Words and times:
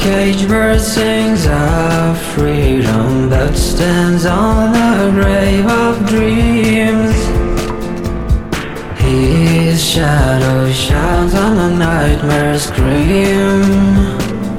caged 0.00 0.48
bird 0.48 0.80
sings 0.80 1.46
of 1.46 2.18
freedom 2.34 3.28
but 3.30 3.54
stands 3.54 4.26
on 4.26 4.72
the 4.72 5.10
grave 5.12 5.66
of 5.66 6.06
dreams. 6.06 7.16
His 9.00 9.82
shadow 9.82 10.70
shines 10.72 11.34
on 11.34 11.56
the 11.56 11.70
nightmare 11.76 12.58
scream. 12.58 13.62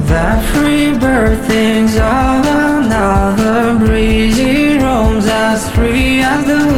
That 0.07 0.43
free 0.53 0.97
bird 0.97 1.39
thinks 1.45 1.95
of 1.95 2.45
another 2.45 3.77
breeze. 3.85 4.37
He 4.37 4.77
roams 4.79 5.25
as 5.27 5.69
free 5.71 6.21
as 6.21 6.45
the 6.45 6.70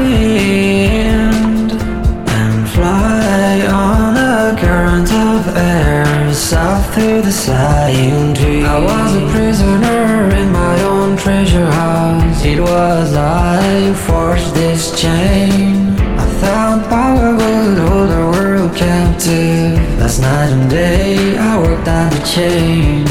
through 6.93 7.23
the 7.23 7.31
sighing 7.31 8.35
tree. 8.35 8.63
I 8.63 8.77
was 8.77 9.15
a 9.15 9.25
prisoner 9.31 10.29
in 10.35 10.51
my 10.51 10.79
own 10.83 11.17
treasure 11.17 11.65
house. 11.65 12.45
It 12.45 12.59
was 12.59 13.15
I 13.15 13.87
who 13.87 13.93
forged 13.95 14.53
this 14.53 14.83
chain. 15.01 15.95
I 16.23 16.25
thought 16.39 16.87
power 16.89 17.31
would 17.39 17.77
hold 17.85 18.09
the 18.09 18.23
world 18.33 18.75
captive. 18.75 19.73
Last 19.99 20.19
night 20.19 20.51
and 20.51 20.69
day 20.69 21.35
I 21.37 21.57
worked 21.57 21.87
at 21.87 22.09
the 22.13 22.23
chain. 22.35 23.07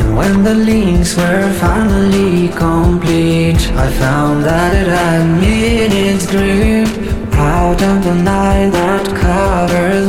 And 0.00 0.14
when 0.14 0.42
the 0.42 0.54
links 0.54 1.16
were 1.16 1.50
finally 1.54 2.48
complete, 2.48 3.62
I 3.84 3.90
found 3.92 4.44
that 4.44 4.74
it 4.74 4.88
had 4.88 5.40
me 5.40 5.84
in 5.84 5.92
its 6.08 6.26
grip. 6.30 6.90
Out 7.38 7.80
of 7.82 8.04
the 8.04 8.14
night 8.14 8.70
that 8.70 9.06
covers 9.06 10.05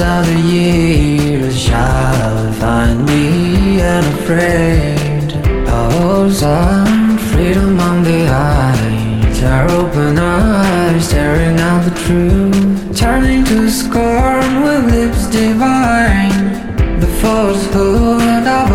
of 0.00 0.26
the 0.26 0.40
years 0.40 1.56
shall 1.56 2.52
find 2.54 3.06
me 3.06 3.80
unafraid. 3.80 5.32
Oh, 5.68 6.28
some 6.30 7.16
freedom 7.18 7.78
on 7.78 8.02
the 8.02 8.26
eyes, 8.26 9.42
our 9.44 9.70
open 9.70 10.18
eyes, 10.18 11.08
staring 11.08 11.60
at 11.60 11.88
the 11.88 11.94
truth, 12.06 12.98
turning 12.98 13.44
to 13.44 13.70
scorn 13.70 14.62
with 14.64 14.84
lips 14.90 15.28
divine. 15.30 16.98
The 16.98 17.10
falsehood 17.22 18.46
of 18.48 18.70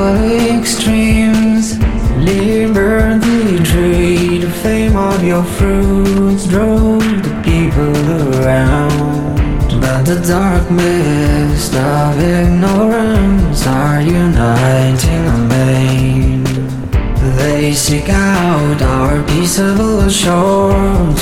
extremes, 0.56 1.80
liberty 2.18 3.62
tree, 3.66 4.38
the 4.38 4.52
fame 4.64 4.96
of 4.96 5.22
your 5.22 5.44
fruits 5.44 6.48
drove 6.48 7.02
the 7.02 7.42
people 7.44 8.42
around. 8.42 9.29
But 10.00 10.16
the 10.16 10.28
dark 10.28 10.72
mist 10.72 11.76
of 11.76 12.18
ignorance 12.22 13.68
are 13.68 14.02
uniting 14.02 15.26
amain. 15.28 16.44
They 17.36 17.74
seek 17.74 18.08
out 18.08 18.82
our 18.82 19.22
peaceable 19.28 20.08
shore 20.08 20.72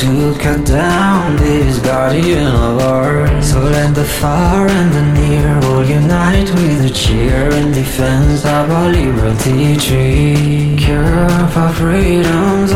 to 0.01 0.37
cut 0.39 0.63
down 0.67 1.37
this 1.37 1.79
guardian 1.79 2.45
of 2.45 2.79
ours. 2.79 3.49
So 3.51 3.61
let 3.61 3.95
the 3.95 4.05
far 4.05 4.67
and 4.67 4.91
the 4.93 5.05
near 5.21 5.57
all 5.71 5.83
unite 5.83 6.49
with 6.53 6.85
a 6.85 6.93
cheer 6.93 7.49
in 7.49 7.71
defense 7.71 8.45
of 8.45 8.69
our 8.69 8.91
liberty 8.91 9.75
tree. 9.77 10.75
Cure 10.77 11.49
for 11.49 11.69
freedom's 11.73 12.66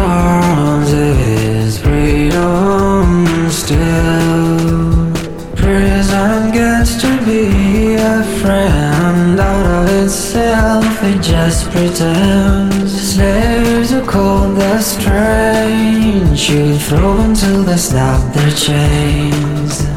a 8.11 8.23
friend 8.41 9.39
out 9.39 9.65
of 9.65 10.03
itself, 10.03 11.03
it 11.03 11.21
just 11.21 11.69
pretends. 11.71 12.91
Slaves 13.13 13.93
are 13.93 14.05
called 14.05 14.57
the 14.57 14.81
strange, 14.81 16.37
should 16.37 16.81
throw 16.81 17.17
until 17.21 17.63
they 17.63 17.77
snap 17.77 18.21
their 18.33 18.51
chains. 18.51 19.90